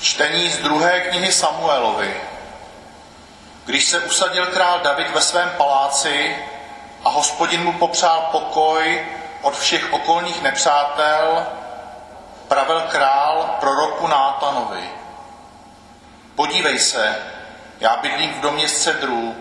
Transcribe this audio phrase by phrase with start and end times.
[0.00, 2.20] Čtení z druhé knihy Samuelovi.
[3.64, 6.36] Když se usadil král David ve svém paláci
[7.04, 9.06] a hospodin mu popřál pokoj
[9.42, 11.46] od všech okolních nepřátel,
[12.48, 14.90] pravil král proroku Nátanovi.
[16.34, 17.16] Podívej se,
[17.80, 19.36] já bydlím v domě z cedrů,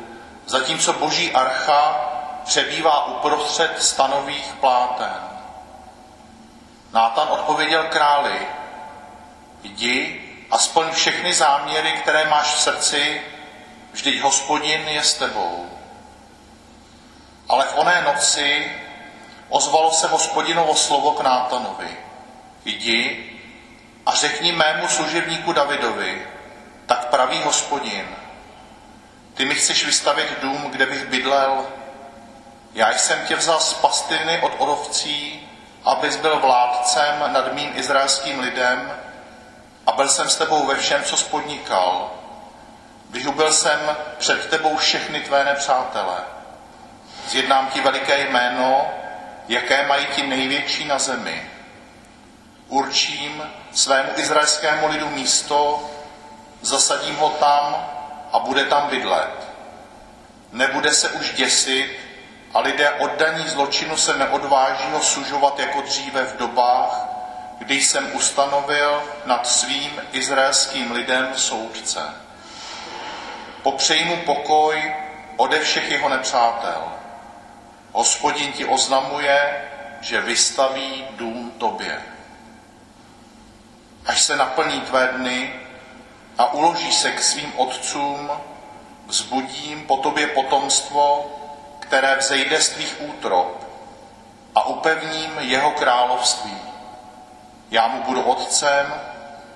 [0.45, 2.11] zatímco boží archa
[2.45, 5.13] přebývá uprostřed stanových pláten.
[6.93, 8.47] Nátan odpověděl králi,
[9.63, 10.24] jdi
[10.55, 13.21] a splň všechny záměry, které máš v srdci,
[13.91, 15.69] vždyť hospodin je s tebou.
[17.49, 18.71] Ale v oné noci
[19.49, 21.97] ozvalo se hospodinovo slovo k Nátanovi.
[22.65, 23.29] Jdi
[24.05, 26.27] a řekni mému služebníku Davidovi,
[26.85, 28.15] tak praví hospodin.
[29.33, 31.65] Ty mi chceš vystavit dům, kde bych bydlel.
[32.73, 35.49] Já jsem tě vzal z pastiny od odovcí,
[35.85, 39.04] abys byl vládcem nad mým izraelským lidem
[39.85, 42.11] a byl jsem s tebou ve všem, co spodnikal.
[43.09, 43.79] Vyhubil jsem
[44.17, 46.17] před tebou všechny tvé nepřátele.
[47.27, 48.87] Zjednám ti veliké jméno,
[49.47, 51.49] jaké mají ti největší na zemi.
[52.67, 55.89] Určím svému izraelskému lidu místo,
[56.61, 57.87] zasadím ho tam
[58.33, 59.47] a bude tam bydlet.
[60.51, 61.99] Nebude se už děsit
[62.53, 67.14] a lidé oddaní zločinu se neodváží ho sužovat jako dříve v dobách,
[67.57, 72.01] kdy jsem ustanovil nad svým izraelským lidem soudce.
[73.63, 74.93] Popřeji mu pokoj
[75.37, 76.83] ode všech jeho nepřátel.
[77.91, 79.69] Hospodin ti oznamuje,
[80.01, 82.01] že vystaví dům tobě.
[84.05, 85.53] Až se naplní tvé dny
[86.37, 88.31] a uloží se k svým otcům,
[89.07, 91.31] vzbudím po tobě potomstvo,
[91.79, 93.67] které vzejde z tvých útrop
[94.55, 96.64] a upevním jeho království.
[97.71, 98.93] Já mu budu otcem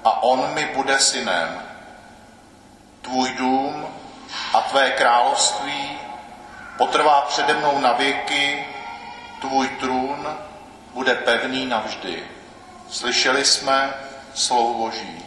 [0.03, 1.61] a on mi bude synem.
[3.01, 3.87] Tvůj dům
[4.53, 5.97] a tvé království
[6.77, 8.65] potrvá přede mnou na věky,
[9.41, 10.37] tvůj trůn
[10.93, 12.23] bude pevný navždy.
[12.89, 13.93] Slyšeli jsme
[14.33, 15.25] slovo Boží.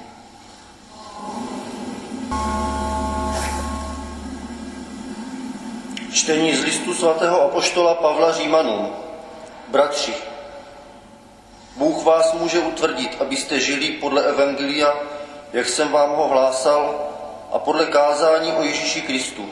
[6.13, 8.93] Čtení z listu svatého apoštola Pavla Římanům.
[9.69, 10.15] Bratři,
[11.77, 14.95] Bůh vás může utvrdit, abyste žili podle Evangelia,
[15.53, 17.09] jak jsem vám ho hlásal,
[17.53, 19.49] a podle kázání o Ježíši Kristu.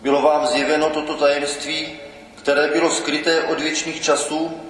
[0.00, 1.88] Bylo vám zjeveno toto tajemství,
[2.34, 4.60] které bylo skryté od věčných časů,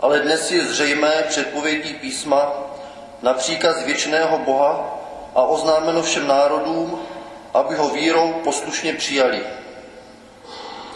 [0.00, 2.52] ale dnes je zřejmé předpovědí písma
[3.22, 4.98] na příkaz věčného Boha
[5.34, 7.02] a oznámeno všem národům,
[7.54, 9.40] aby ho vírou poslušně přijali.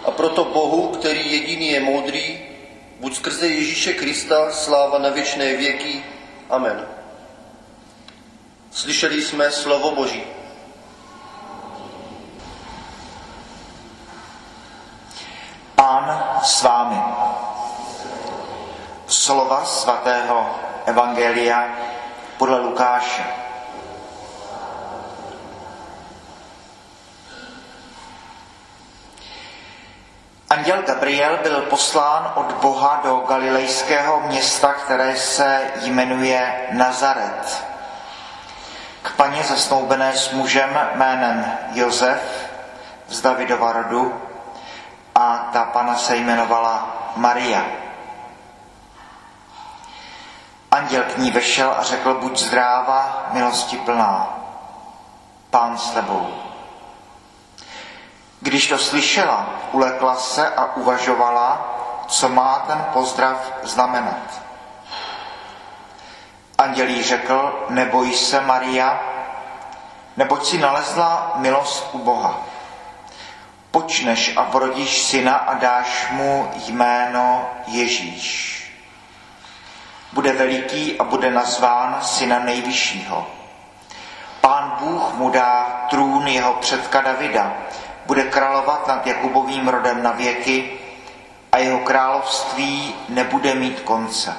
[0.05, 2.50] A proto Bohu, který jediný je moudrý,
[3.01, 6.05] buď skrze Ježíše Krista sláva na věčné věky.
[6.51, 6.87] Amen.
[8.71, 10.23] Slyšeli jsme slovo Boží.
[15.75, 17.01] Pán s vámi.
[19.07, 21.79] Slova svatého Evangelia
[22.39, 23.40] podle Lukáše.
[30.71, 37.65] Anděl Gabriel byl poslán od Boha do galilejského města, které se jmenuje Nazaret
[39.03, 42.23] k paně zasnoubené s mužem jménem Josef
[43.09, 44.23] z Davidova rodu
[45.15, 47.65] a ta pana se jmenovala Maria.
[50.71, 54.39] Anděl k ní vešel a řekl, buď zdráva, milosti plná,
[55.51, 56.50] pán s tebou.
[58.41, 61.77] Když to slyšela, ulekla se a uvažovala,
[62.09, 64.43] co má ten pozdrav znamenat.
[66.59, 69.01] Anděl jí řekl, neboj se, Maria,
[70.17, 72.41] neboť si nalezla milost u Boha.
[73.71, 78.57] Počneš a porodíš syna a dáš mu jméno Ježíš.
[80.13, 83.27] Bude veliký a bude nazván syna nejvyššího.
[84.41, 87.53] Pán Bůh mu dá trůn jeho předka Davida,
[88.11, 90.79] bude královat nad Jakubovým rodem na věky
[91.53, 94.37] a jeho království nebude mít konce.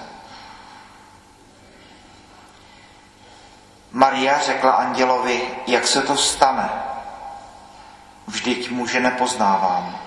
[3.91, 6.69] Maria řekla andělovi, jak se to stane.
[8.27, 9.99] Vždyť muže nepoznávám.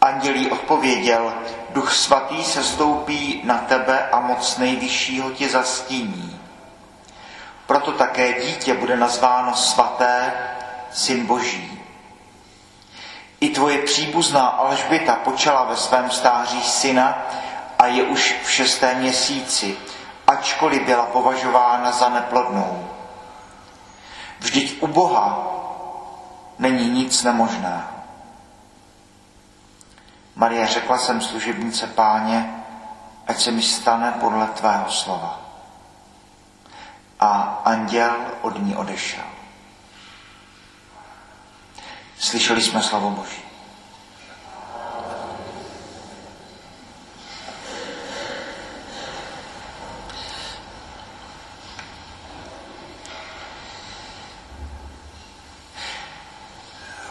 [0.00, 1.34] Andělí odpověděl,
[1.70, 6.40] duch svatý se stoupí na tebe a moc nejvyššího tě zastíní.
[7.66, 10.32] Proto také dítě bude nazváno svaté,
[10.92, 11.78] syn boží.
[13.40, 17.18] I tvoje příbuzná Alžběta počala ve svém stáří syna
[17.78, 19.76] a je už v šestém měsíci
[20.26, 22.88] ačkoliv byla považována za neplodnou.
[24.38, 25.46] Vždyť u Boha
[26.58, 27.92] není nic nemožného.
[30.36, 32.64] Marie řekla jsem služebnice páně,
[33.26, 35.40] ať se mi stane podle tvého slova.
[37.20, 39.31] A anděl od ní odešel.
[42.22, 43.42] Slyšeli jsme slovo Boží.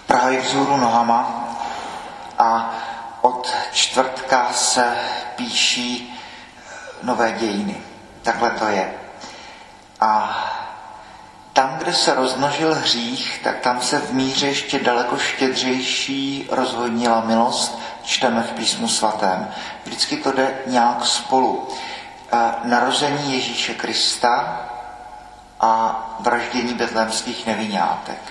[0.07, 1.47] Praha je vzhůru nohama
[2.39, 2.75] a
[3.21, 4.97] od čtvrtka se
[5.35, 6.19] píší
[7.03, 7.81] nové dějiny.
[8.21, 8.93] Takhle to je.
[10.01, 10.50] A
[11.81, 18.43] kde se rozmnožil hřích, tak tam se v míře ještě daleko štědřejší rozhodnila milost, čteme
[18.43, 19.47] v písmu svatém.
[19.83, 21.67] Vždycky to jde nějak spolu.
[22.63, 24.61] Narození Ježíše Krista
[25.59, 28.21] a vraždění betlémských nevinátek.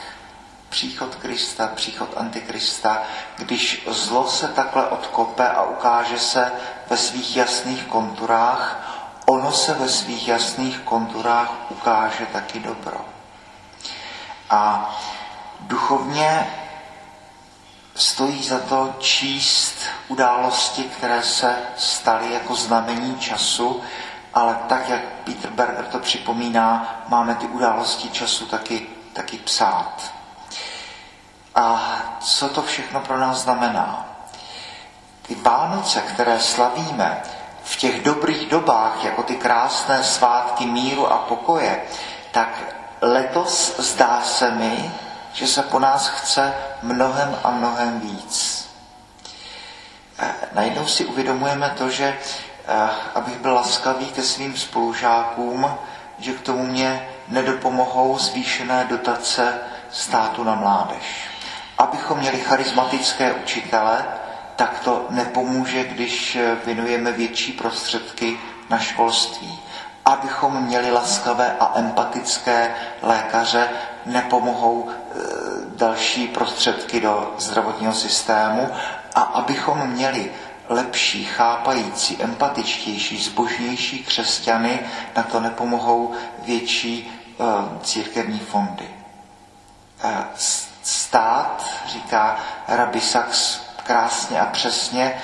[0.68, 3.02] Příchod Krista, příchod Antikrista,
[3.36, 6.52] když zlo se takhle odkope a ukáže se
[6.90, 8.80] ve svých jasných konturách,
[9.26, 13.09] ono se ve svých jasných konturách ukáže taky dobro.
[14.50, 14.90] A
[15.60, 16.50] duchovně
[17.94, 19.74] stojí za to číst
[20.08, 23.82] události, které se staly jako znamení času,
[24.34, 30.12] ale tak, jak Peter Berger to připomíná, máme ty události času taky, taky psát.
[31.54, 34.06] A co to všechno pro nás znamená?
[35.22, 37.22] Ty Vánoce, které slavíme
[37.62, 41.82] v těch dobrých dobách, jako ty krásné svátky míru a pokoje,
[42.30, 44.90] tak letos zdá se mi,
[45.32, 48.66] že se po nás chce mnohem a mnohem víc.
[50.18, 55.70] Eh, najednou si uvědomujeme to, že eh, abych byl laskavý ke svým spolužákům,
[56.18, 59.58] že k tomu mě nedopomohou zvýšené dotace
[59.90, 61.28] státu na mládež.
[61.78, 64.04] Abychom měli charismatické učitele,
[64.56, 68.38] tak to nepomůže, když věnujeme větší prostředky
[68.70, 69.60] na školství.
[70.04, 73.68] Abychom měli laskavé a empatické lékaře,
[74.06, 74.94] nepomohou e,
[75.76, 78.68] další prostředky do zdravotního systému.
[79.14, 80.32] A abychom měli
[80.68, 84.80] lepší, chápající, empatičtější, zbožnější křesťany,
[85.16, 87.44] na to nepomohou větší e,
[87.84, 88.88] církevní fondy.
[90.04, 90.24] E,
[90.82, 92.36] stát, říká
[92.68, 93.60] Rabbi Sachs
[93.90, 95.20] krásně a přesně,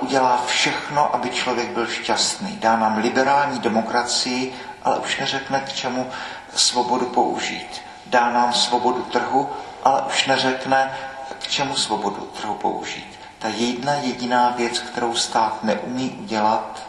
[0.00, 2.56] udělá všechno, aby člověk byl šťastný.
[2.56, 6.10] Dá nám liberální demokracii, ale už neřekne, k čemu
[6.54, 7.82] svobodu použít.
[8.06, 9.50] Dá nám svobodu trhu,
[9.84, 10.98] ale už neřekne,
[11.38, 13.18] k čemu svobodu trhu použít.
[13.38, 16.82] Ta jedna jediná věc, kterou stát neumí udělat,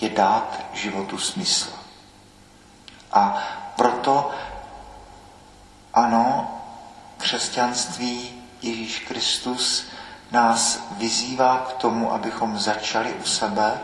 [0.00, 1.70] je dát životu smysl.
[3.12, 3.42] A
[3.76, 4.30] proto
[5.94, 6.50] ano,
[7.18, 9.86] křesťanství Ježíš Kristus
[10.30, 13.80] nás vyzývá k tomu, abychom začali u sebe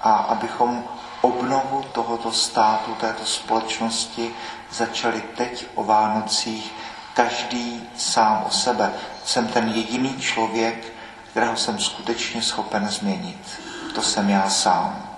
[0.00, 0.84] a abychom
[1.20, 4.34] obnovu tohoto státu, této společnosti
[4.70, 6.72] začali teď o Vánocích,
[7.14, 8.92] každý sám o sebe.
[9.24, 10.92] Jsem ten jediný člověk,
[11.30, 13.60] kterého jsem skutečně schopen změnit.
[13.94, 15.08] To jsem já sám.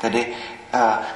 [0.00, 0.36] Tedy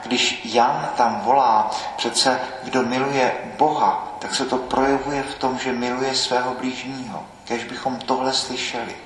[0.03, 5.73] když Jan tam volá, přece kdo miluje Boha, tak se to projevuje v tom, že
[5.73, 7.23] miluje svého blížního.
[7.45, 8.97] Kež bychom tohle slyšeli.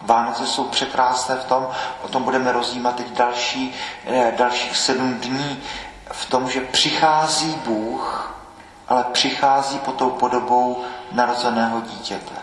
[0.00, 1.68] Vánoce jsou překrásné v tom,
[2.02, 3.74] o tom budeme rozjímat teď další,
[4.06, 5.62] eh, dalších sedm dní,
[6.12, 8.34] v tom, že přichází Bůh,
[8.88, 12.34] ale přichází pod tou podobou narozeného dítěte.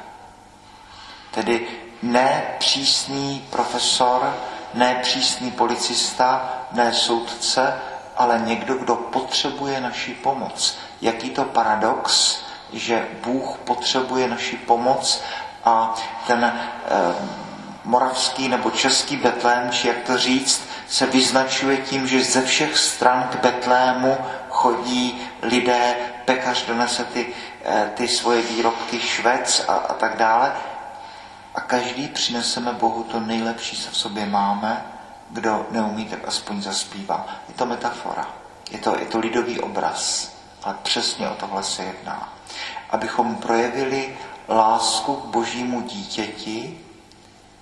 [1.32, 1.68] Tedy
[2.01, 4.34] ne přísný profesor,
[4.74, 7.74] ne přísný policista, ne soudce,
[8.18, 10.78] ale někdo, kdo potřebuje naši pomoc.
[11.02, 12.38] Jaký to paradox,
[12.74, 15.22] že Bůh potřebuje naši pomoc
[15.64, 15.96] a
[16.28, 17.16] ten eh,
[17.86, 23.30] moravský nebo český Betlém, či jak to říct, se vyznačuje tím, že ze všech stran
[23.32, 24.18] k Betlému
[24.50, 25.96] chodí lidé,
[26.26, 27.28] pekař donese ty,
[27.66, 30.52] eh, ty svoje výrobky, švec a, a tak dále.
[31.60, 34.86] A každý přineseme Bohu to nejlepší, co v sobě máme,
[35.30, 37.28] kdo neumí, tak aspoň zaspívá.
[37.48, 38.28] Je to metafora,
[38.72, 40.32] je to, je to lidový obraz,
[40.63, 42.34] ale přesně o tohle se jedná.
[42.89, 44.18] Abychom projevili
[44.50, 46.80] lásku k božímu dítěti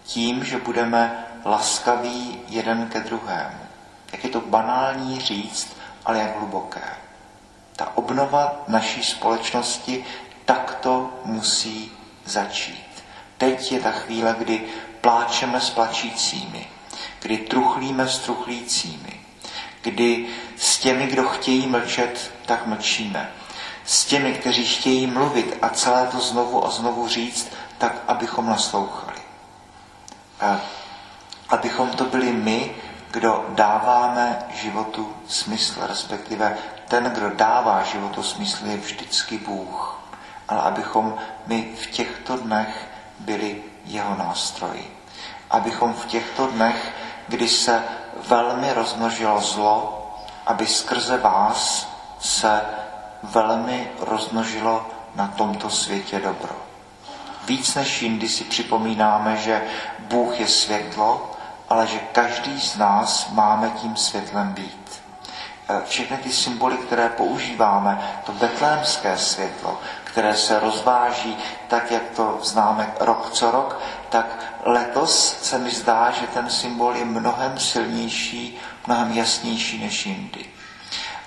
[0.03, 3.59] tím, že budeme laskaví jeden ke druhému.
[4.11, 6.83] Jak je to banální říct, ale jak hluboké.
[7.75, 10.05] Ta obnova naší společnosti
[10.45, 11.91] takto musí
[12.25, 12.86] začít.
[13.37, 14.61] Teď je ta chvíle, kdy
[15.01, 16.67] pláčeme s plačícími,
[17.21, 19.19] kdy truchlíme s truchlícími,
[19.81, 20.27] kdy
[20.57, 23.31] s těmi, kdo chtějí mlčet, tak mlčíme.
[23.85, 29.21] S těmi, kteří chtějí mluvit a celé to znovu a znovu říct, tak abychom naslouchali.
[30.41, 30.59] A
[31.49, 32.75] abychom to byli my,
[33.11, 39.99] kdo dáváme životu smysl, respektive ten, kdo dává životu smysl, je vždycky Bůh.
[40.47, 41.15] Ale abychom
[41.47, 42.86] my v těchto dnech
[43.19, 44.97] byli jeho nástroji.
[45.49, 46.93] Abychom v těchto dnech,
[47.27, 47.83] kdy se
[48.27, 49.93] velmi rozmnožilo zlo,
[50.45, 52.61] aby skrze vás se
[53.23, 56.55] velmi rozmnožilo na tomto světě dobro.
[57.45, 59.63] Víc než jindy si připomínáme, že
[59.99, 61.31] Bůh je světlo,
[61.69, 65.01] ale že každý z nás máme tím světlem být.
[65.69, 69.79] E, všechny ty symboly, které používáme, to betlémské světlo,
[70.17, 74.25] které se rozváží tak, jak to známe rok co rok, tak
[74.63, 78.57] letos se mi zdá, že ten symbol je mnohem silnější,
[78.87, 80.45] mnohem jasnější než jindy.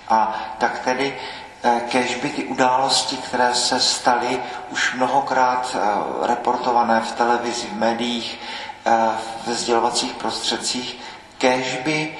[0.09, 1.17] A tak tedy
[1.63, 7.77] e, kež by ty události, které se staly už mnohokrát e, reportované v televizi, v
[7.77, 8.39] médiích,
[9.47, 10.97] ve sdělovacích prostředcích,
[11.37, 12.17] kež by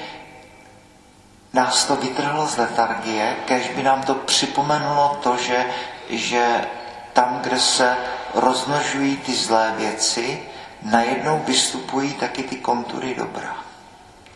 [1.52, 5.66] nás to vytrhlo z letargie, kež by nám to připomenulo to, že,
[6.08, 6.64] že
[7.12, 7.96] tam, kde se
[8.34, 10.42] rozmnožují ty zlé věci,
[10.82, 13.56] najednou vystupují taky ty kontury dobra.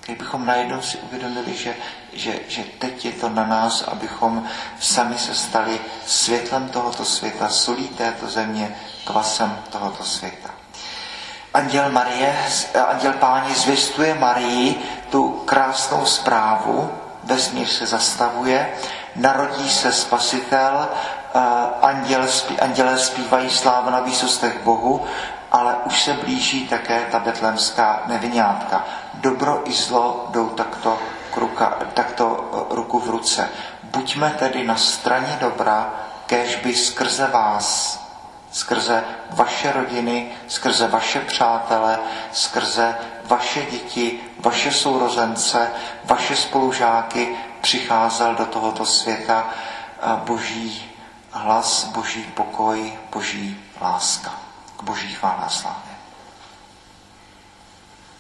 [0.05, 1.75] Kdybychom najednou si uvědomili, že,
[2.13, 4.49] že, že teď je to na nás, abychom
[4.81, 10.57] sami se stali světlem tohoto světa, solí této země, kvasem tohoto světa
[11.57, 12.37] anděl Marie,
[12.89, 16.93] anděl páně zvěstuje Marii tu krásnou zprávu,
[17.25, 18.73] vesmír se zastavuje,
[19.17, 20.89] narodí se spasitel,
[21.83, 22.27] anděl,
[22.61, 25.05] andělé zpívají sláva na výsostech Bohu,
[25.53, 28.85] ale už se blíží také ta betlemská nevinátka.
[29.15, 30.99] Dobro i zlo jdou takto,
[31.37, 33.49] ruka, takto e, ruku v ruce.
[33.83, 35.95] Buďme tedy na straně dobra,
[36.27, 37.99] kež by skrze vás
[38.51, 41.99] skrze vaše rodiny, skrze vaše přátele,
[42.33, 45.71] skrze vaše děti, vaše sourozence,
[46.05, 49.47] vaše spolužáky přicházel do tohoto světa
[50.25, 50.96] boží
[51.37, 54.35] hlas, boží pokoj, boží láska.
[54.77, 55.86] K boží chvála slávě.